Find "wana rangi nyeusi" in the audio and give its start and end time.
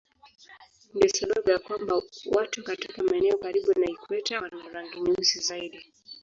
4.41-5.39